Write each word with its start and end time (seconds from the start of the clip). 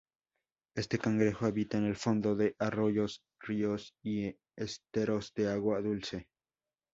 Este 0.75 0.97
cangrejo 0.97 1.45
habita 1.45 1.77
en 1.77 1.85
el 1.85 1.95
fondo 1.95 2.35
de 2.35 2.55
arroyos, 2.57 3.21
ríos 3.39 3.93
y 4.01 4.35
esteros 4.57 5.31
de 5.35 5.51
agua 5.51 5.79
dulce. 5.83 6.27